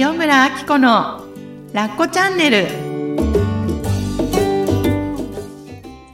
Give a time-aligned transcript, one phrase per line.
[0.00, 1.24] 塩村あき子の
[1.72, 2.68] ラッコチャンネル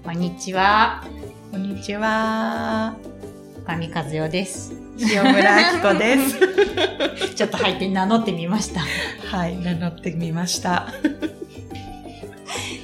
[0.03, 1.05] こんにちは。
[1.53, 2.97] こんにちは
[3.67, 4.73] 上和代です。
[4.99, 8.81] 塩村あき子です ちょっと入って名乗ってみました。
[9.31, 10.87] はい名乗ってみました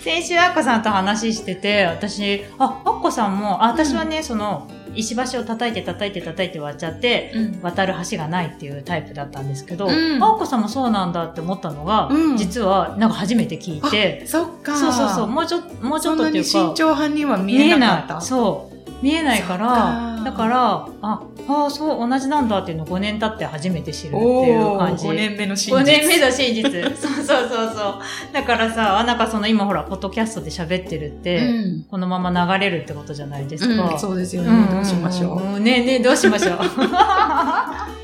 [0.04, 7.60] 先週、アッコさんと話してて、私、あ、アッコさんも、あ、私はね、その、石橋を叩いて叩いて叩いて割っちゃって、うん。
[7.62, 10.22] 渡る橋がないっていうタイプだったんですけど、うん。
[10.22, 12.36] アッコさんもそうなんだって思ったのが、うん。
[12.36, 14.76] 実はなんか初めて聞いて、そっか。
[14.76, 18.20] そうそうそう、もうちょっと、もうちょっとっていうか、慎重派には見えなかった。
[18.20, 18.80] そう。
[19.02, 25.06] 見えないからだから、あ、あそう、同じなんだっていうのを5年経って初めて知るっていう感じ。
[25.06, 25.82] 5年目の真実。
[25.82, 26.70] 5年目の真実。
[26.96, 28.32] そうそうそうそう。
[28.32, 31.42] だからさ、あなんかその今ほら、ポッドキャストで喋ってるって、う
[31.78, 31.84] ん。
[31.90, 33.92] このまま流れるってことじゃないですか。
[33.92, 34.70] うんそうですよね、うん。
[34.70, 35.64] どうしましょう、んん。
[35.64, 36.58] ねえねえ、どうしましょう。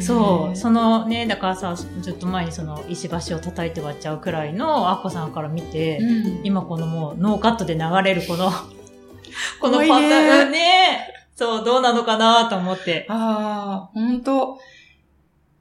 [0.00, 6.40] そう、ねそのね、だからさ、ずっと前にその石橋を叩いて割っちゃうくらいのアッコさんから見て、うん。
[6.44, 8.50] 今このもうノーカットで流れるこの、
[9.60, 10.52] このパターン。
[10.52, 13.06] ね、そう、どうなのかなと思って。
[13.08, 14.58] ああ、本当。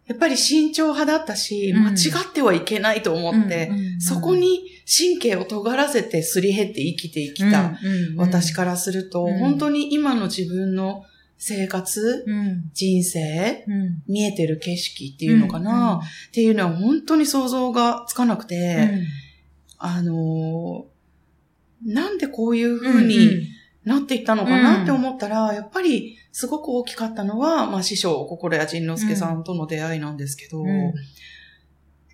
[0.07, 1.83] やっぱり慎重派だったし、うん。
[1.85, 7.77] 間違ってはいけないと思って、うんうんうんそこに神経を尖らせてすり減って生きてきた
[8.17, 9.37] 私からすると、うん。
[9.37, 11.05] 本当に今の自分の
[11.37, 12.69] 生活、ら、うん。
[12.73, 14.03] 人生、うん。
[14.05, 19.05] 見えてる景色っていうのかな、っていうのは本当に想像がつかなくて、
[19.77, 20.99] あのー
[21.85, 23.47] なんでこういううん風に
[23.85, 30.93] なっていったのかなって思ったら、やっぱりすごく大きかったのは、まあ師匠、心谷仁之助さんとの出会いなんですけど、うん。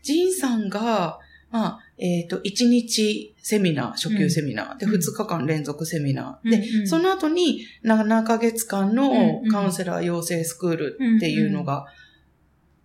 [0.04, 6.88] 仁さんが、まあ、えっ、と、1日セミナー、初級セミナー、で、うん2日間連続セミナー、うんで、うん。
[6.88, 11.86] その後に7ヶ月間のうんカウンセラー養成スクールっていうのが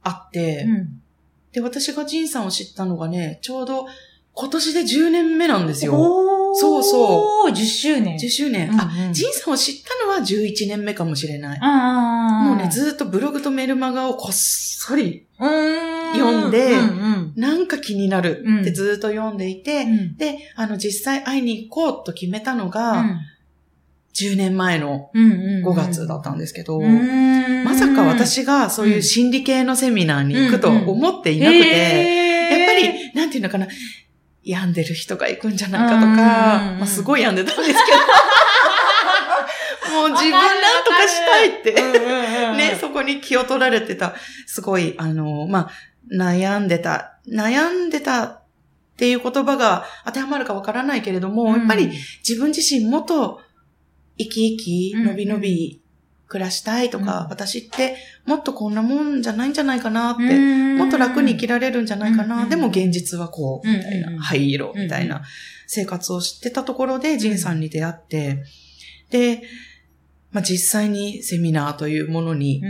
[0.03, 1.03] あって、うん。
[1.53, 3.87] で、私が仁さんを知ったのがね、ちょうど
[4.33, 5.93] 今年で10年目なんですよ。
[6.55, 8.17] そうそ10周年。
[8.17, 8.71] 10周年。
[8.71, 11.59] うんあ、仁さんを知ったのは11年目かもしれない。
[11.63, 17.33] あもうね、ずーっとブログとメルマガをこっそり、ー読んでうんうん。
[17.37, 20.17] なんか気になるってずーっと読んでいて、うん。
[20.17, 23.21] で、あの、実際会いに行こうと決めたのうが、ん。
[24.13, 27.65] 10年前のうんうん5月だったんですけど、うん。
[27.65, 33.69] まさか私がそういう心理系のセミナーに行くと思っていなくて、ややっぱり、なんていうのかな、
[34.43, 36.17] 病んでる人が行くんじゃないかとか、うん。
[36.17, 37.99] まあすごい病んでたんですけど、
[40.01, 40.41] もう自分なん
[40.85, 44.15] とかしたいって、ね、そこに気を取られてた、
[44.47, 45.71] すごい、あの、まあ、
[46.13, 48.43] 悩んでた、悩んでたっ
[48.97, 51.91] ていう言葉が当てはまるかわからないけれども、やっぱり
[52.27, 53.41] 自分自身もっと
[54.19, 55.83] 生き生き、うんのびのび
[56.31, 57.29] 暮らしたいとか、うん。
[57.29, 62.45] 私ってもっとこんなもんじゃないんじゃないかなって、ももっと楽に生きられるんじゃないかな。
[62.45, 62.49] うん。
[62.49, 64.19] でも現実はこう、みたいな、うん。
[64.19, 65.23] 灰色、みたいな
[65.67, 68.45] 生活をしてたところで、ジンさんに出会って、
[69.11, 69.43] で、
[70.31, 72.63] まあ、実際にセミナーというものに、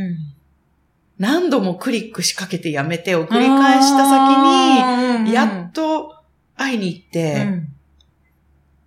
[1.19, 6.15] 何度もクリックしかけてやめてを繰り返した先に、やっと
[6.57, 7.47] 会いに行って、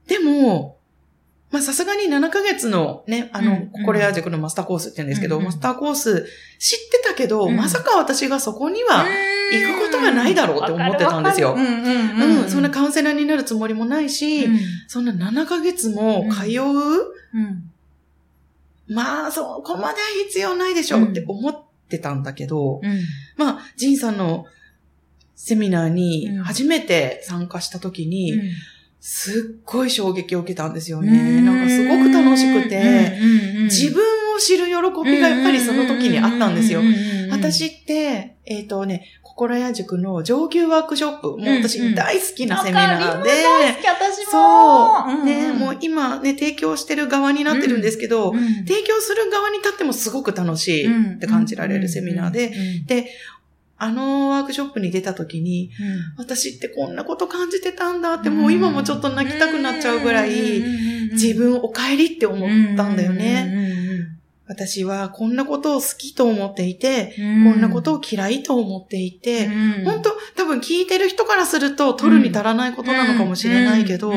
[0.08, 0.73] でも、
[1.54, 6.28] まあさすがに7ヶ月のね、あの、うん心谷塾のマスターコースって言うんですけど、マスターコース
[6.58, 7.56] 知ってたけど、うん。
[7.56, 9.06] まさか私がそこには
[9.52, 11.54] 行くことがないだろうって思ってたんですよ。
[11.54, 14.48] うんうんうん、そんなカウンセラーになるつもりもないし、
[14.88, 17.72] そんな7ヶ月も通う、うん。
[18.88, 21.56] まあ、そこまでは必要ないでしょって思っ
[21.88, 23.00] てたんだけど、うん。
[23.38, 24.46] まあ、ジンさんの
[25.36, 26.44] セミナーにうん。
[26.44, 28.50] 初めて参加した時に、うん
[29.06, 31.42] すっごい衝撃を受けたんですよね。
[31.42, 33.20] なんかすごく楽しくて、
[33.66, 34.02] 自分
[34.34, 36.80] を知る喜びがやっぱりその時にあったんですよ。
[37.30, 44.32] 私って、えっ、とね、心谷塾の上級ワークショップ、もう私大好きなセミナーで、大好き、私も。
[44.32, 52.54] そう、ね、んもう今ね、提供してる側になってるんですけど、うん提供する側に立ってもすごく楽しいって感じられるセミナーで、
[52.86, 53.12] で、
[53.84, 55.72] あのワークショップに出た時に、
[56.18, 60.64] 私ってこんなこと感じてたんだって、もう今もちょっと泣きたくなっちゃうぐらい、
[61.12, 62.94] 自分お帰りって思ったん。
[62.96, 63.83] だよね。
[64.46, 67.22] 私はこんなことを好きと思っていて、こ
[67.58, 69.48] んなことを嫌いと思っていて、
[69.86, 74.14] 本当多分聞いてる人からすると取るに足らないことなのかもしれないけど、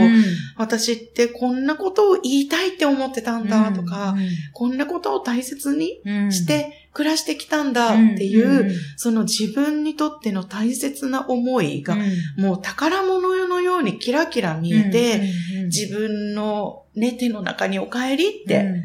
[0.56, 4.16] 私ってこんなことを言いたいって思ってたんだとか、
[4.52, 6.00] こんなことを大切に
[6.32, 11.96] して暮らしてきたんだっていう、その自分にとっての大切な思いが、
[12.36, 15.20] もう宝物のようにキラキラ見えて、
[15.66, 18.82] 自分のね、手の中にお帰りって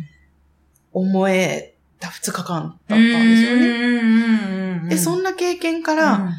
[0.94, 4.90] 思えた2日間だったんですよね。
[4.90, 6.30] で、そんな経験から、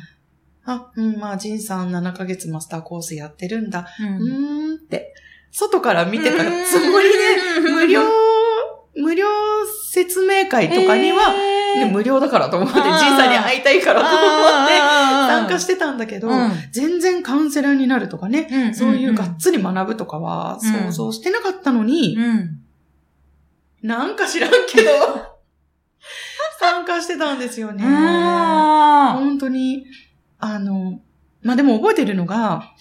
[0.64, 3.88] あ、うん、まあ、ジンさん7ヶ月マスターコースやってるんだ。
[4.00, 5.14] ううんーんって、
[5.50, 6.64] 外から見てたうん。
[6.64, 8.02] つもりで、無料、
[8.96, 9.26] 無料
[9.90, 11.87] 説明会とかには、えー。
[11.87, 16.52] ね無料だからと思って、ジンあーさんに会いたいからと思って、参加ししてたんだけど、うん。
[16.70, 20.70] 全然カウンセラーになるとかね、うんそういうがっつり学ぶとかはうん。
[20.70, 22.62] 想像してなかったのに、うん。
[23.82, 24.90] なんか知らんけど、
[26.58, 27.84] 参加してたんですよね。
[27.84, 29.87] あ本当に、
[30.38, 31.00] あの、
[31.43, 32.73] まあ、でも覚えてるのが、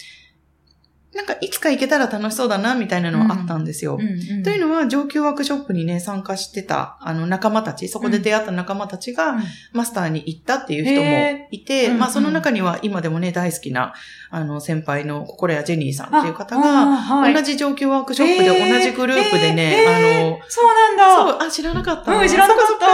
[1.13, 3.97] なんかいつか行けたら楽しそうだな、みたいなのはあったんですよ。
[3.99, 9.37] ーというのは、上級ワークショップにね、参加してた、あの、仲間たち、そこで出会った仲間たちが、
[9.73, 13.93] マスターに行ったっていう人もいて、うんまあ、その中には今でもね、大好きな、
[14.29, 19.99] あの、先輩の心谷ジェニーさんっていう方が、同じ、じ上級ワークショップで同じグループでね、あ
[20.29, 21.31] の、そうなんだ。
[21.39, 22.15] そう、あ、知らなかった。
[22.15, 22.85] うん知らなかった。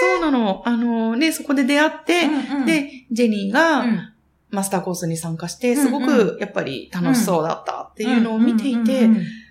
[0.00, 0.62] そうなの。
[0.64, 4.12] あのね、そこで出会って、うんうん、で、ジェニーがうん
[4.50, 9.06] マスターコースに参加して、すごくやっぱり楽しそうだったっていうのを見ていて、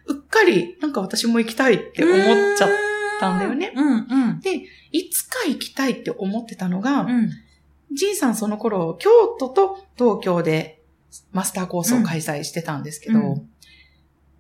[0.07, 2.69] うっかりなんか私も行きたいって思っちゃっ
[3.19, 3.73] ったんだよね。
[3.75, 4.41] うんうん。
[4.91, 7.29] いつか行きたいって思ってたのが、うん。
[7.91, 9.09] ジンさんその頃、京
[9.39, 10.81] 都と東京で
[11.33, 13.49] マスターコースを開催してたんですけど、うん。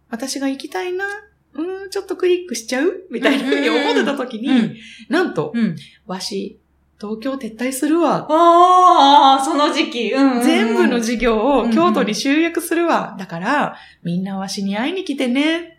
[0.09, 1.05] 私が行きたいな、
[1.53, 4.75] うーん、ちょっとクリックしちゃうみたいなふうに思ってた時に、うん。
[5.09, 5.75] なんと、うん。
[6.07, 6.59] わし、
[6.99, 8.27] 東京撤退するわ。
[8.29, 10.11] ああ、その時期。
[10.11, 10.43] うんうんうん。
[10.43, 13.15] 全部の授業うんうんを京都に集約するわ。
[13.17, 15.77] だから、みんなわしに会いに来てね。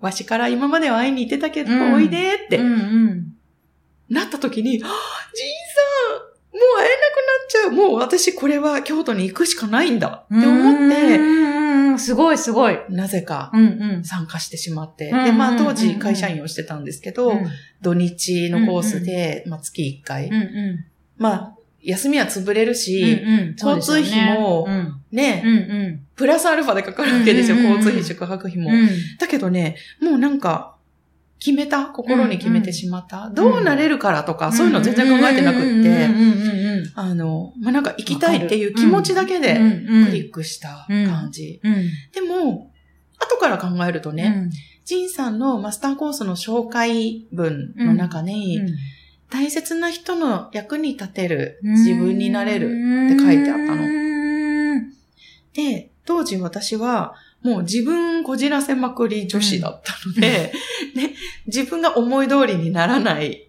[0.00, 3.34] わしから今までは会いに行ってたけど、うんおいでって、うんうん。
[4.10, 4.88] なった時に、あジンさん、
[6.14, 11.98] もう会えなくなもう私これは京都に行くしかないんだって思って。
[11.98, 12.78] すごいすごい。
[12.90, 13.50] なぜか。
[14.04, 15.10] 参加してしまって。
[15.10, 17.46] うんで、まあ当うんうんうん時会社員をしてたんですけど、うん
[17.80, 20.26] 土日のコースで、まあ月1回。
[20.26, 20.84] うんうん。
[21.16, 25.60] まあ、休みは潰れるし、うんうん交通費もうんね、うんう
[25.90, 26.06] ん。
[26.16, 27.56] プラスアルファでかかるわけですよ。
[27.56, 28.70] うんうんうん交通費、宿泊費も。
[28.70, 28.88] うん
[29.18, 30.76] だけどね、もうなんか、
[31.38, 31.86] 決めた？
[31.86, 33.30] 心に決めてしまった？
[33.30, 41.60] どうなれるからとか、そういうの全然考えてなくって、うんうんうんうんあの、まあ、なんか行きたいっていう気持ちだけうんでうんクリックした感じ。
[41.62, 41.74] うん
[42.12, 42.72] でも、
[43.18, 44.50] 後から考えるとうね、ん
[44.84, 48.60] ジンさんのマスターコースの紹介文の中に、
[49.30, 52.66] 大切な人の役に立てる自分になれる
[53.12, 53.76] って書いてあったの。
[53.76, 54.82] の。
[55.52, 60.20] で、当時私は、もう自分こじらせまくり女子だったので、
[60.94, 61.14] ね、
[61.48, 63.48] 自分が思い通りにならない。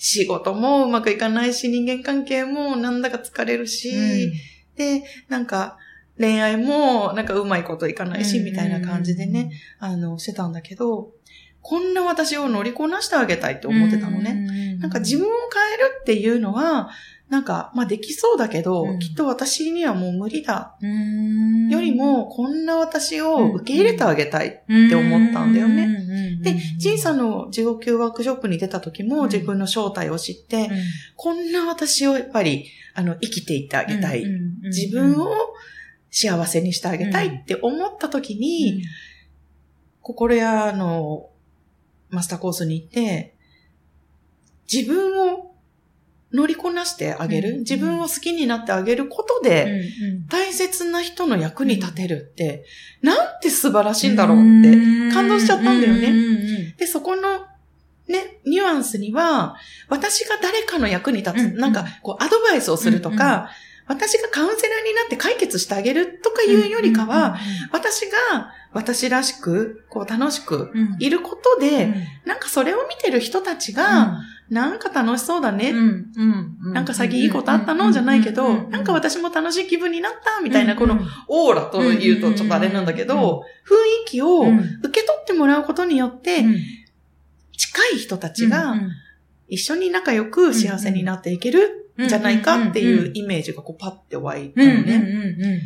[0.00, 4.32] 仕事もうまくいかないし、人間関係もなんだか疲れるし、
[4.76, 5.76] で、なんか
[6.18, 9.50] 恋愛もなんかうまいこといかないし、みたいな感じでね、。
[9.80, 11.12] あの、してたんだけど、
[11.62, 14.34] こんな私を乗りこなしてあげたいって思ってたのね。
[14.34, 16.90] ねなんか自分を変えるっていうのは、
[17.28, 18.98] なんか、まあできそうだけど、うん。
[18.98, 20.76] きっと私にはもう無理だ。
[20.80, 24.48] 分より、も、こんな私を受け入れてあげたい。
[24.48, 25.86] って思ったんだよね。
[25.86, 29.28] ねで、ジンさんの自己級ワークショップに出た時もうん。
[29.28, 30.70] 自分の正体を知って、
[31.16, 34.24] こんな私をやっぱり、あの、生きていってあげたい。
[34.62, 35.28] 自分を
[36.10, 38.84] 幸せにしてあげたいって思った時に、
[40.00, 41.28] 心屋の
[42.08, 43.34] マスターコースに行って、
[44.72, 45.47] 自分を
[46.32, 47.58] 乗りこなしてあげる、うん。
[47.60, 49.82] 自分を好きになってあげることで、
[50.28, 52.64] 大切な人の役に立てるって、
[53.02, 55.12] なんて素晴らしいんだろうって。
[55.12, 56.12] 感動しちゃったんだよね。
[56.12, 56.74] ね。
[56.78, 57.46] で、そこの、
[58.08, 59.56] ね、ニュアンスには、
[59.88, 63.50] 私が誰かの役に立つ、うんなんか、こう、アドバイスをするとか、
[63.86, 67.38] 私がカウンセラーになって解決してあげるとかいうよりかは、
[67.72, 71.94] 私が私らしく、こう、楽しくいることで、
[72.26, 72.38] なん。
[72.38, 74.20] かそれを見てる人たちが、
[74.50, 75.74] なんか楽しそうだね。
[76.72, 77.92] なんか最近いいことあったの？
[77.92, 83.74] じゃないけど、なんか私も楽しい気分になったみたいな、このオーラというとちょっとあれなんだけど、雰
[84.06, 84.48] 囲気を受
[84.90, 86.44] け取ってもらうことによって、
[87.56, 88.74] 近い人たちが
[89.48, 95.62] 一緒に仲良く幸せになっていけるんじゃないかっていうイメージがこうパッて湧いたのね。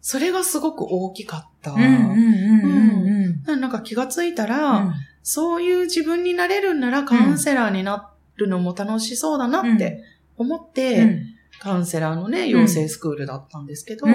[0.00, 1.74] それがすごく大きかった。
[1.76, 10.02] なんか気がついたら、そういう自分になれるんならカウンセラーになるのも楽しそうだなって
[10.36, 11.22] 思って、
[11.60, 14.06] カウンセラーのね、養成スクールだったんですけど、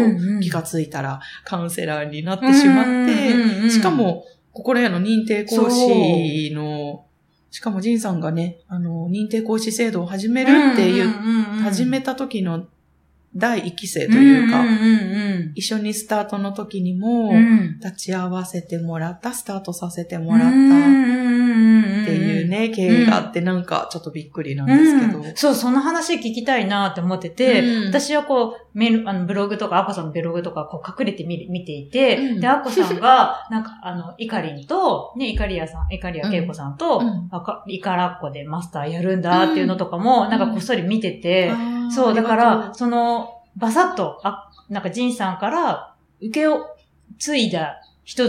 [0.41, 7.05] 気がついたらカウンセラーになってしまって、しか、も、心屋の認定講師の、
[7.51, 11.07] しかもジンさんがね、あの、認定講師制度を始めるっていう、
[11.61, 12.65] 始めた時の
[13.35, 14.63] 第一期生というか、
[15.55, 17.33] 一緒にスタートの時にも、
[17.83, 21.15] 立ち会わせてもらった、スタートさせてもらった。
[22.35, 25.19] いうね、経緯があって、なんかちょっとびっくりなんですけど。
[25.19, 25.35] うん。
[25.35, 27.87] そう、その話聞きたいなって思ってて、うん。
[27.87, 32.39] 私はこう、メール、あの、ブログとか、アコさんのブログとか、こう、隠れて見る見ていて、うん。
[32.41, 37.29] で、アコさんが、なんか、あの、イカリンと、ね、イカリアさん、イカリアケイコさんと、うん。
[37.67, 46.65] イカラッコでマスターやるんだっていうのとかも、んなんかこっそり見てて、あーそう、だかあら、その、バサッと、あ、なんかジンさんから、受けを
[47.19, 48.23] 継いだ人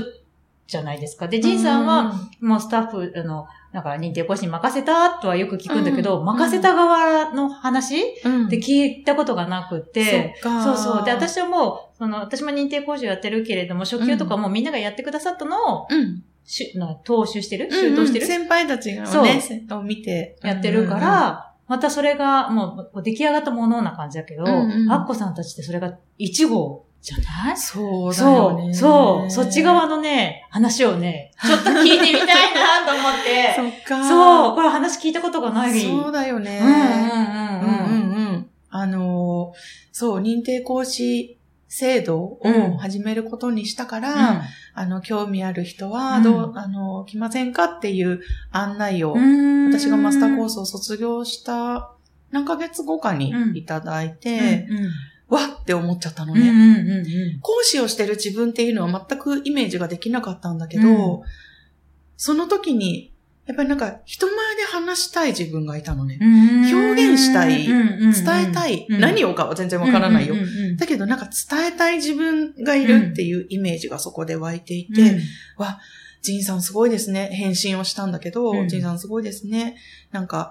[0.67, 1.29] じゃないですか。
[1.29, 6.25] で、ジンさんは、、もうスタッフ、あの、なんか認定講師に任せたとはよく聞くんだけど、うん。
[6.25, 8.49] 任せた側の話うん。
[8.49, 10.65] で聞いたことがなくて、そっか。
[10.65, 11.05] そうそう。
[11.05, 16.23] で、私はもう、その、私も認定講師をやってるけれども、初級とかもみんながやってくださったのを、うん。
[16.45, 17.69] しゅな踏襲してる？
[17.71, 17.81] うんうん。
[17.91, 19.25] 習得してる、先輩たちがそう。
[19.25, 20.39] ね、を見て。
[20.43, 27.57] やってるから、またそれがもう出来上がったものな感じだけど、うんうんアッコさんたちってそれが1号じゃない？
[27.57, 28.75] そうだそう、よね。
[28.75, 34.09] そう、そっち側のね、話をね、ちょっと聞いてみたいなと思って、 そっか。
[34.09, 35.81] そう、これ話聞いたことがない。
[35.81, 36.61] そうだよね。
[36.63, 38.51] うんうんうんうんうんうん。
[38.71, 39.59] あのー、
[39.93, 41.36] そう、認定講師
[41.69, 42.77] 制度をうん。
[42.79, 44.41] 始めることにしたから、うん。
[44.75, 46.23] あの、興味ある人は、うん。
[46.23, 48.21] どう、あの、来ませんかっていう
[48.51, 49.67] 案内を、うん。
[49.73, 51.93] 私がマスターコースを卒業した
[52.31, 54.77] 何ヶ月後かにいただいて、うん。
[54.79, 54.91] うん。
[55.29, 56.41] わって思っちゃったのね。
[56.41, 57.03] うんうんうんう
[57.37, 57.41] ん。
[57.41, 61.23] 講師をしてる自分っていうのは全くイメージができなかったんだけど、うん。
[62.17, 63.13] その時に、
[63.47, 66.19] やっぱりなんか人前で話したい自分がいたのね。
[66.21, 70.35] うん表現したい伝えたい、うん何をかは全然わからないよ。
[70.77, 75.21] だけどなんか伝えたい自分がいるっていうイメージがそこで湧いていて、うん
[76.23, 77.29] ジンさんすごいですね。
[77.33, 79.77] 返信をしたんだけど、うんジンさんすごいですね。
[80.11, 80.51] なんか、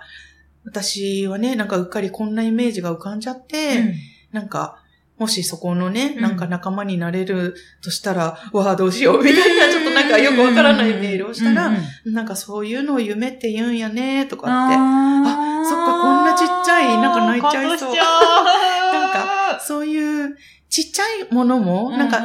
[0.63, 3.93] 私はね、なんかうっかりこんなイメージが浮かんじゃって、
[4.31, 4.77] なんか、
[5.17, 6.21] もしそこのね、うん。
[6.21, 11.75] なんか仲間になれるとしたら、わあどうしようみたいな、ちょっとなんかよくわからないメールをしたら、うん。
[12.05, 14.75] うんなんかそういうのを夢って言うんやね、とかって。
[14.77, 17.95] あそっかこんなちっちゃいなんか泣いちゃいそう。
[17.95, 20.35] なんか、そういう
[20.69, 22.23] ちっちゃいものも、なんか、か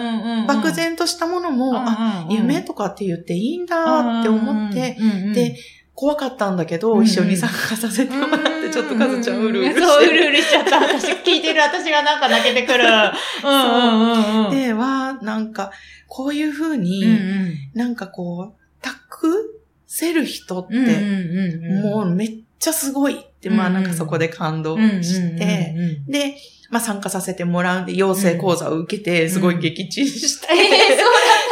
[0.48, 4.96] 漠然としたものも、あ、夢とかって言っていいんだって思って、、
[5.32, 5.56] で、
[6.00, 7.04] 怖かったんだけど、うんうん。
[7.04, 9.80] 一緒に参加させてもらって、ちょっとカズちゃんうるうるして。
[9.82, 10.80] そう、うるうるしちゃった。
[10.80, 11.60] 私、聞いてる。
[11.60, 12.84] 私がなんか泣けてくる。
[12.84, 14.50] うんうんうんうん。
[14.50, 15.72] で、わー、なんか、
[16.08, 17.54] こういう風うんに、うん。
[17.74, 23.82] なんかこう、託せる人って、うんうんうん、もうめっちゃすごいって、まあうんうん。
[23.82, 26.10] なんかそこで感動うんして、うんうんうん。
[26.10, 26.36] で、
[26.70, 30.62] まあ参加させてもらうんで、養成講座を受けて、すごい撃沈したんだ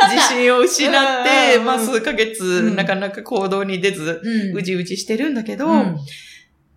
[0.08, 4.20] 自信を失って、うんまあ数ヶ月、うんなかなか行動に出ず、
[4.54, 5.96] うじうじしてるんだけど、うん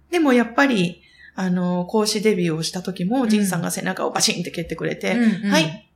[0.09, 1.01] でもやっぱり、
[1.35, 5.89] あの、講師デビューをした時も、うんジンさんが背中をバシンって蹴ってくれて、はい、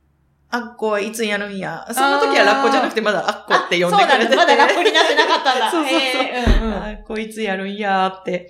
[0.50, 1.86] アッコはいつやるんや。
[1.92, 4.04] その時はラッコじゃなくてまだアッコって呼んで。
[4.04, 4.36] くれてて。
[4.36, 5.70] まだラップになってなかったんだ。
[5.70, 8.48] そうそうそうえーうんうんあこいつやるんやーって。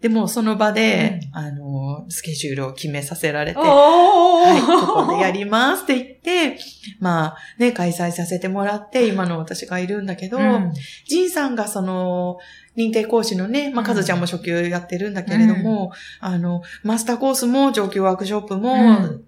[0.00, 6.58] でもその場で、あの、スケジュールを決めさせられて、はい、ここでやりますって言って、
[7.00, 10.72] まあね、開催させてもらって、今の私がいるんだけど、うん。
[11.06, 12.38] ジンさんがその、
[12.76, 19.24] 認定講師のね、まあ、カズちゃんも初級やってるんだけれども、あの、マスターコースも上級ワークショップも、うん。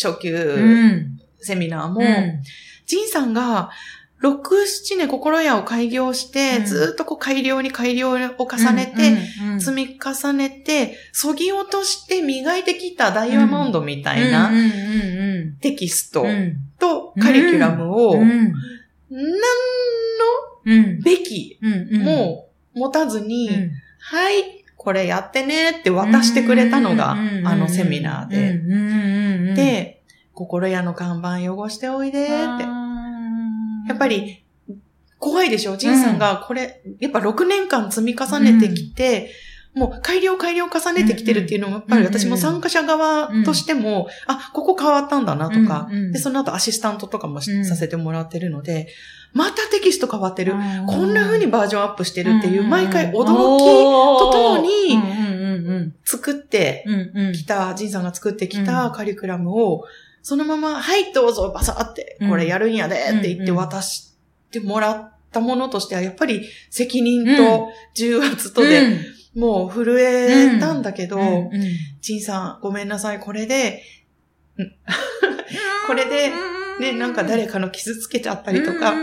[0.00, 1.20] 初級うん。
[1.40, 2.42] セミナーも、うん。
[2.86, 3.70] ジンさんが、
[4.22, 6.64] 6、7年心屋を開業して、うん。
[6.66, 9.12] ずっとこう改良に改良を重ねて、
[9.42, 16.56] うんうん積み重ねて、削ぎ落として磨いてきたダイヤモンドみたいなうんうんうんテキストうん。
[16.78, 18.52] とカリキュラムを、うん。
[19.10, 19.32] 何
[20.66, 20.96] うん。
[20.98, 23.70] のべきうんも持たずに、うん。
[24.00, 27.46] はい、これやってねって渡してくれたのが、うん。
[27.46, 28.50] あのセミナーで。
[28.50, 32.79] うんうんうんうん、で、心屋の看板汚しておいでって。
[33.90, 34.44] やっぱり、
[35.18, 35.76] 怖いでしょ？
[35.76, 39.30] ジンさんがこれ、やっぱ6年間積み重ねてきて、
[39.74, 48.88] もう改良改良重ねてきてるっていうのも、やっぱり私も参加者側としても、あ、ここ変わったんだなとか、で、その後アシスタントとかもさせてもらってるので、
[49.32, 50.54] またテキスト変わってる。
[50.54, 56.84] うんこんな風にバージョンアップしてるっていう、毎回驚きととともに作って
[57.34, 58.64] きた、ジンさんが作ってきうん。
[58.64, 59.84] たカリキュラムを、
[60.22, 64.14] そのまま、はい、どうぞ、バサーって、これやるんやでって言って渡し
[64.50, 68.98] てもらったものとしては、やっぱり責任と重圧とで、
[69.34, 73.82] もう震えたんだけど、うんさん、ごめんなさい、これで、
[74.56, 74.72] うん。
[75.86, 76.32] これで
[76.80, 78.94] ね、なんか誰かの傷つけちゃったりとか、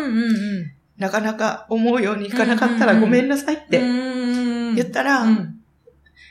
[0.98, 5.54] なかなか思うようにいかなかったらごめんなさいって言ったら、うん。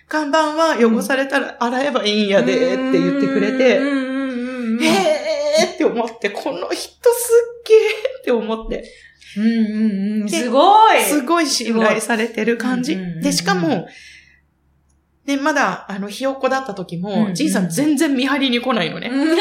[0.09, 3.81] 看板は汚されたら洗えばいいんやでって言ってくれて、
[4.78, 6.88] うんうんうんうんへーって思って、この人すっ
[7.66, 7.78] げー
[8.18, 8.85] っって思って。
[9.37, 9.52] うんうん
[10.23, 10.26] うん。
[10.26, 12.97] ですごいすごい信頼されてる感じ。
[13.21, 13.87] で、しかも、
[15.26, 19.11] ね、まだ、あの、ひよっこだった時も、うんうんじいさん全然見張りに来ないのね。
[19.12, 19.37] うん例え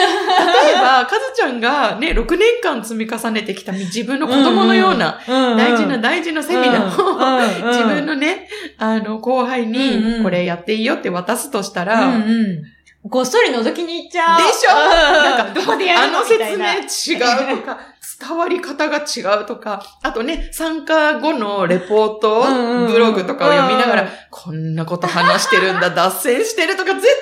[0.81, 12.74] ば、かずちゃんがね、6年間積み重ねてきた自分の子供のような、大事な大事なセミナーを、 自分のね、あの、後輩に、んこれやっていいよって渡すとしたうら、んうん。
[13.07, 14.41] ごっそり覗きに行っちゃう。
[14.41, 14.73] でしょ？
[14.73, 14.89] うん。
[15.37, 16.17] なんか、どこでやるの？
[16.19, 17.77] あの説明違うとか、
[18.19, 22.43] 伝わり方が違うとか、あとね、参加後のレポート、
[22.87, 24.07] ブログとかを読みながうん。
[24.07, 27.13] ら、こんなこと話してるんだ、脱線してるとか絶対思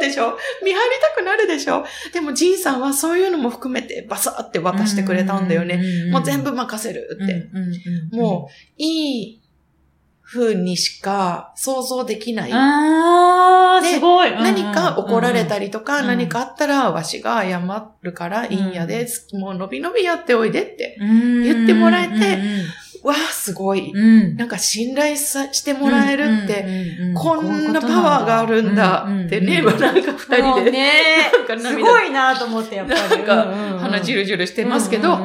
[0.00, 0.38] うでしょ？
[0.64, 0.80] 見張り
[1.14, 1.84] たくなるでしょ？
[2.14, 5.76] でも、ジンさんはそういうのも含めてバサって渡してくれたんだよね。
[5.76, 8.16] ねもう全部任せるって。
[8.16, 9.42] もう、いい
[10.22, 12.50] 風にしか想像できない。
[12.52, 14.30] あー、ですごい。
[14.30, 14.57] 何か
[15.08, 16.06] 怒られたりりとか、うん。
[16.06, 17.60] 何かあったら、わしが謝
[18.02, 20.96] るからいいんやで、もう伸び伸びやっておいでって。
[20.98, 22.38] 言言ってもらえて
[23.04, 23.92] わあ、すごい。
[23.94, 24.36] うん。
[24.36, 26.66] なんか信頼さしてもらえるって、て
[27.14, 33.00] こんなパワーがあるんだってね、まあ なんか二人で、ねすごいなと思って、やっぱり。
[33.00, 35.18] なんか鼻じじるじるしてますけど、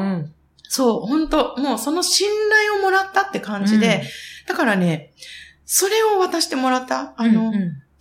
[0.69, 4.03] そう、本当もうその信頼をもらったって感じで、
[4.47, 5.13] だからね、
[5.65, 7.13] それを渡してもらった。
[7.17, 7.51] あの、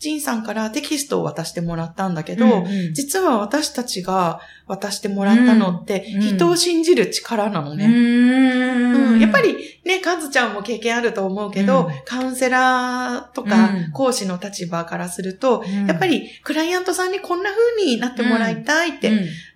[0.02, 7.86] ジンさんからテキストを渡してもらったんだけど、実は私たちが渡してもらったのって、うん人を信じる力なのね。
[7.86, 9.20] うん。
[9.20, 11.92] やっぱりね、カズちゃんも経験あると思うけど、うん。
[12.04, 13.92] カウンセラーとかうん。
[13.92, 19.10] 講師の立場からすると、やっぱりりクライアントさんにこんな風になってもらいたいって、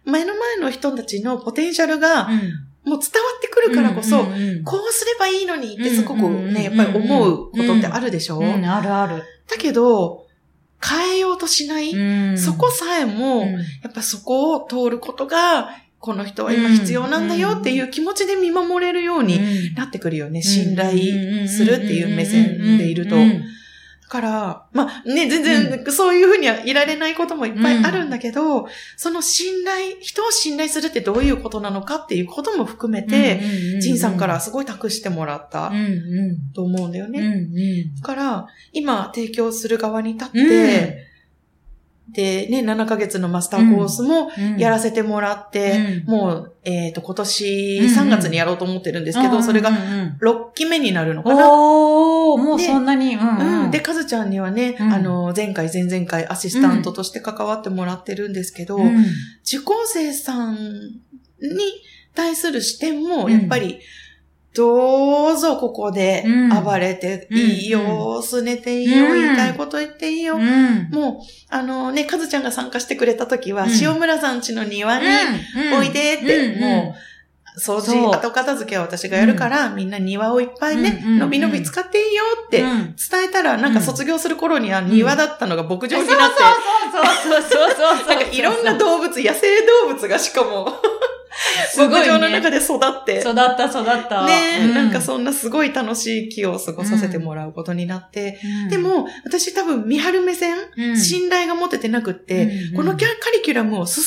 [0.05, 2.35] 目の前の人たちのポテンシャルがもう
[2.85, 4.25] 伝わってくるからこそ、
[4.65, 9.23] こうすればいいのにってすごくうんうんうんうんね、やっぱり思うことってあるでしょ、うん、あるある。
[9.49, 10.26] だけど、
[10.89, 11.93] 変えようとしない、
[12.39, 13.47] そこさえも、
[13.83, 20.43] やっぱそこを通ることが、この人は今必要なんだよっていう気持ちで見守れるようになってくるよね。
[20.43, 23.17] 信頼するっていう目線でいると。
[24.07, 33.41] だから、まあね、全然そういうふうにはいられないこともいっぱいあるんだけど、その信頼、人を信頼するってどういうことなのかっていうことも含めて、
[33.81, 35.73] ジンさんからすごい託してもらった
[36.55, 37.21] と思うんだよね。
[38.01, 41.07] だから、今提供する側に立って、
[42.09, 49.71] で、ね、7ヶ月のマスターコースもやらせてもらって、もう、えっ、と、今年3月にやろうと思ってるんですけど、それが
[50.21, 51.51] 6期目になるのかな？
[51.51, 53.17] おー、もうそんなに。
[53.17, 53.71] うん。
[53.71, 60.61] で、かずちゃんにはね、あの、前回、前々回アシスタントとして関わってもらってるんですけど、受講生さんに
[62.15, 63.81] 対する視点も、やっぱり、
[64.57, 66.25] どうぞここで
[66.65, 70.39] 暴れていいよ、すねていいよ、言いたいこと言っていいよ。
[70.39, 75.05] もう、あのね、かずちゃんが参加してくれた時は、塩村さん家の庭に
[75.79, 86.35] おいでって、もう、掃除、後片付けは私がやるから、みんな庭をいっぱいね、のびのび使っていいよって伝えたら、なんか卒業する頃には庭だったのが牧場になって、
[86.93, 88.25] そうそうそうそうなん。
[88.25, 90.69] かいろんな動物、野生動物がしかも、
[91.77, 93.21] 牧場の中で育って。
[93.21, 94.27] 育った、育った。
[94.27, 98.39] ね、なんかそんなすごい楽しい気を過ごさせてもらうことになって。
[98.71, 100.57] でも、私多分見張る目線、
[100.97, 102.99] 信頼が持ててなくって、このカ
[103.33, 104.05] リキュラムを進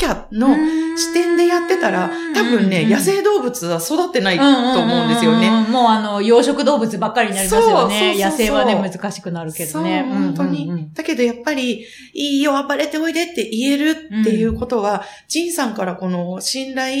[0.00, 0.56] めなきゃの
[0.96, 5.50] 視点でやってたら、多分ね、野生動物は育ってないと思うんですよね。
[5.68, 8.14] もうあの、養殖動物ばっかりになりますよね。
[8.18, 10.06] 野生はね、難しくなるけどね。
[10.08, 10.88] そう、本当に。
[10.94, 11.84] だけどやっぱり、
[12.14, 16.91] いいよ、暴れておいでって言えるっていうことは、ジンさんからこの信頼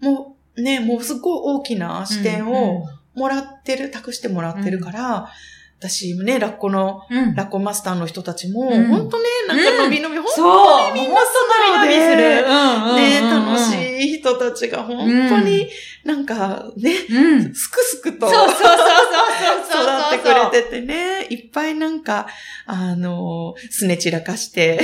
[0.00, 5.28] もうね、もうすごい大きな視点をもらってる、託してもらってるから、
[5.80, 7.02] 私もね、ラッコの、
[7.34, 11.26] ラッコマスターの人たちも、本当ね、なんか伸び伸び、本当にみんな素
[11.76, 12.42] 直で、
[12.96, 13.43] ね、楽しい
[14.24, 15.68] 人たちが本当に
[16.02, 16.94] なんかね、
[17.52, 18.68] すくすくと、そうそうそう
[19.70, 22.26] そう育ってくれててね、いっぱいなんか、
[22.64, 24.80] あの、すね散らかして、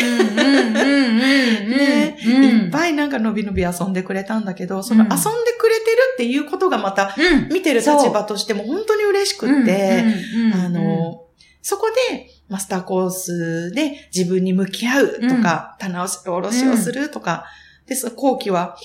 [1.68, 5.18] ね、いっぱいなんか伸び伸び遊んでくれたんだけど、その遊んで
[5.58, 7.16] くれてるっていうことがまた、
[7.50, 10.04] 見てる立場としても本当に嬉しくって、
[10.52, 11.24] あの、
[11.62, 17.44] そこで、マスターコースで自分に向き合うとか、棚卸しをするとか、
[17.86, 18.76] で、後期は、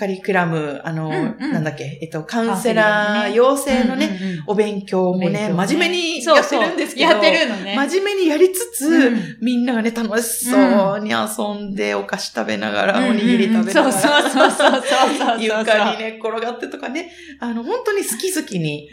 [0.00, 7.76] カリキュラム、あの、なんだっけ、えっと、カウンセラー養成のね、お勉強もね、真面目にやってるんですけど、やってるのね。
[7.76, 14.82] 真面目にやりつつ、みんながね、楽しそうに遊んで、お菓子食べながら、おにぎり食べながら、そうそうそう
[15.18, 18.88] そう床にね、転がってとかね、あの、本当に好き好きに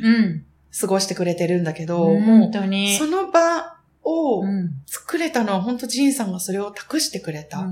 [0.78, 2.98] 過ごしてくれてるんだけど、本当に。
[2.98, 3.77] その場
[4.08, 4.44] を
[4.86, 7.68] 作れたのは本当ジンさんがそれを託してくれた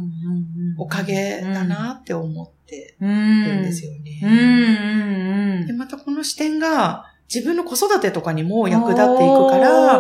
[0.78, 5.65] おかげだなって思ってるんですよね。
[5.65, 9.98] で、またこの視点が自分の子育てとかにも役立っていくから、あ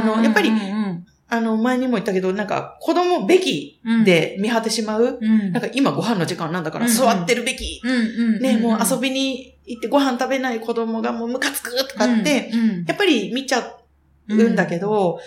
[0.00, 0.50] の、やっぱり、
[1.32, 5.18] あの、前にも言ったけど、なんか、子供べきで見張ってしまう。
[5.20, 7.80] うん、なんか、今ご飯の時間なんだから座ってるべき。
[8.40, 12.50] ね、もう遊びに行ってご飯食べない子供がもうムカつくとかって、
[12.86, 13.76] やっぱり見ちゃ
[14.28, 15.20] うんだけど、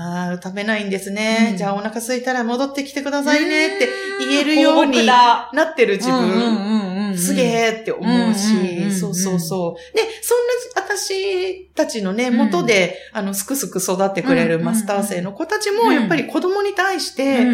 [0.00, 3.88] ああ、食べないんですね、うん、じゃあお腹空いたら戻ってきてくださいねって
[4.20, 9.96] 言えるようになってる自分、すげえって思うし、そうそうそう。
[9.96, 10.52] で、そんな
[10.98, 17.46] 私たちのね、元で、あの、すくすく育ってくれるマスター生の子たちも、やっぱり子供に対して、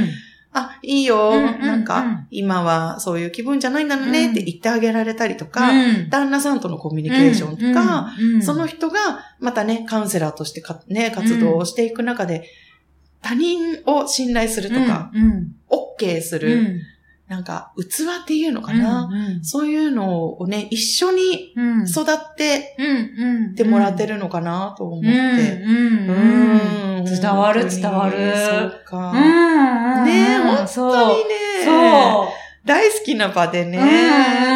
[0.56, 5.68] あ、いいよ、なんか、今はそういう気分じゃないんだねって言ってあげられたりとか、
[6.10, 8.96] 旦那さんとのコミュニケーションとか、その人が
[9.40, 12.48] またね、カウンセラーとしてか、ね、活動をしていく中で、
[13.20, 15.10] 他人を信頼するとか、
[15.68, 16.80] OK する、
[17.26, 21.54] なんか、器っていうのかな、うんうん、そういうのをね、一緒に
[21.88, 22.76] 育って
[23.52, 25.64] ってもらってるのかなと思って。
[27.04, 28.32] 伝わる、伝わる。
[28.36, 29.12] そうか。
[29.12, 29.22] ね
[29.94, 30.04] 本当にね。
[30.04, 30.04] そう。
[30.04, 30.13] 大好
[33.04, 33.78] きな場でね。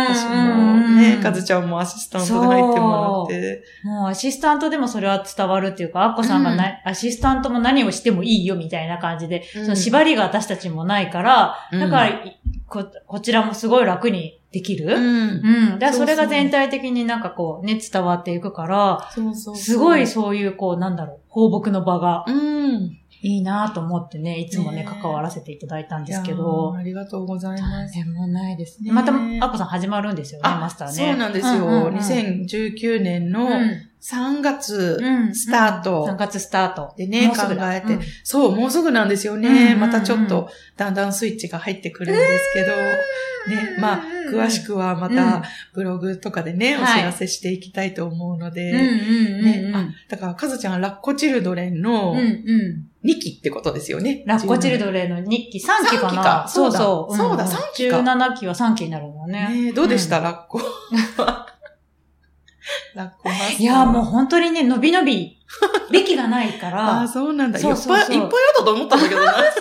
[0.08, 3.64] 私もね、かずちゃんもアシスタントで入ってもらって。
[3.84, 12.20] もうアシスタントでもそれは伝わるっていうか、アッコさんがな、アシスタントも何をしてもいいよみたいな感じで、その縛りが私たちもないから、だから、
[12.66, 14.94] こ、こちらもすごい楽にできる？
[14.94, 15.04] うん。
[15.72, 15.78] うん。
[15.78, 22.98] だそれが全体的になんかこうね、伝わっていくから、そうそうすごいそういうこう、なんだろう、放牧の場が、うん。
[23.20, 26.74] いいなと思ってね、いつもね、関わらせていただいたんですけど。
[26.74, 27.94] ありがとうございます。
[27.94, 28.92] でもないですね。
[28.92, 30.94] また、アッコさん始まるんですよね、マスターね。
[30.94, 31.66] そうなんですよ。
[31.66, 33.48] うんうんうん、2019年の
[34.00, 34.98] 3月
[35.34, 36.06] スタート。
[36.06, 36.94] 3月スタート。
[36.96, 39.74] でね、考えて、そう、もうすぐなんですよね。
[39.74, 42.76] またちょっと、だんだんスイッチが入ってくるんですけど、
[43.48, 45.42] ね、まあ、詳しくはまた、
[45.74, 52.14] ブログとかでね、お知らせしていきたいと思うので、ね、あ、だから、かずちゃん、ラッコチルドレンの、
[53.04, 54.22] 2期ってことですよね。
[54.26, 56.46] ラッコチルドレンの2期、3期かなか。
[56.48, 57.16] そうそう。
[57.16, 57.98] そうだ、3期か。
[57.98, 59.72] 17期は3期になるのね。
[59.74, 60.60] どうでした、ラッコ。
[62.94, 65.38] ラッコマスいや、もう本当にね、伸び伸び、
[65.90, 67.02] べきがないから。
[67.02, 67.58] あ、そうなんだ。
[67.58, 69.32] そうそうそういっぱい、いっぱいあったと思ったんだけどな。
[69.32, 69.60] そうそうそ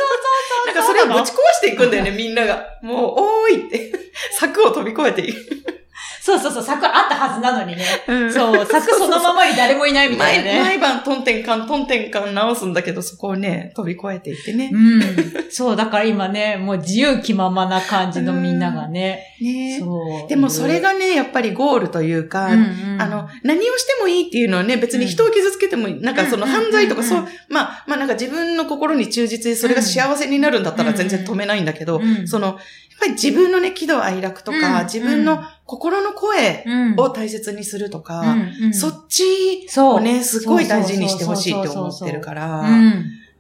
[0.64, 0.66] う。
[0.66, 2.66] なんかそれをぶち壊していくんだよね、みんなが。
[2.82, 3.92] もう、おーいって。
[4.38, 5.87] 柵を飛び越えていく。
[6.28, 7.86] そうそうそう、柵あったはずなのにね。
[8.06, 10.60] うん、そう、柵そのままに誰もいないみたいなね。
[10.60, 14.70] 毎晩トンテンカン、トンテンカン直すんだけど、そこをね、飛び越えていってね。
[14.74, 15.02] うん。
[15.50, 19.38] そう、だから今ね、もう自由気ままな感じのみんながね。
[19.40, 20.28] ねそう。
[20.28, 25.88] でもそれがね、やっぱりゴールというか、うんうん、あの、何をしてもいいっていうのはね、別に人を傷つけても。
[25.88, 32.58] なんかその犯罪とかそう、まあ、まあなんか自分の心に忠実でそれが幸せになるんだったら全然止めないんだけど、その、っ
[33.00, 36.66] ぱり自分のね、喜怒哀楽とか、うん、自分の心の声
[36.98, 42.64] を大切にするとか、うん、そっちをね、すごい大事にしてほしいって思ってるから、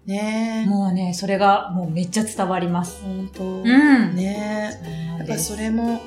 [0.05, 0.65] ね。
[0.67, 3.01] もうね、それがもうめっちゃ伝わります。
[3.03, 3.43] 本当。
[3.43, 4.15] うん。
[4.15, 4.79] ね。
[5.19, 6.01] やっぱそれも、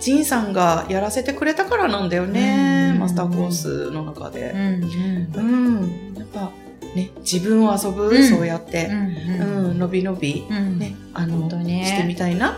[0.00, 4.50] ジンさんがやらせてくれたからなんだよね、マスターコースの中で。
[4.50, 5.30] うん。
[5.34, 5.40] う
[5.80, 6.14] ん。
[6.16, 6.50] やっぱ、
[6.94, 11.48] ね、自分を遊ぶ、うん、そうやって、うん、うん、のびのび、ね、あの、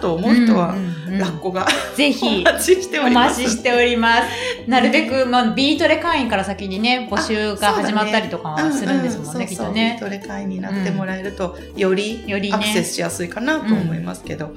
[0.07, 0.75] と思う人は、
[1.11, 1.67] ラッコが、
[1.97, 3.41] ぜひ、お待ちしております。
[3.41, 4.69] お待ちしております。
[4.69, 9.99] なるべく、まあ、ビートレ会員から先にね、募集が始まったりとかするんですもんね、きっとね。
[10.01, 14.55] ビートレ会員になってもらえると、より、より、アクセスしやすいかなと思いますけど、はい。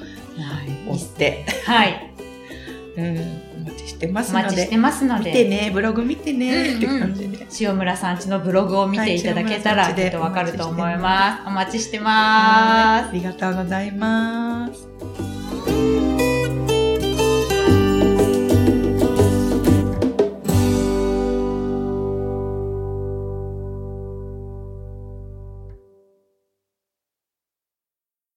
[0.88, 1.46] 押して。
[1.66, 2.12] はい。
[2.98, 3.50] うん。
[3.90, 4.46] してますので。
[4.46, 5.32] お待ちしてますので。
[5.32, 7.46] 見てね、ブログ見てね、って感じで。
[7.60, 11.48] 塩村さんちのブログを見ていただけたら、きっとわかると思います。
[11.48, 13.10] お待ちしてます。
[13.10, 15.29] ありがとうございます。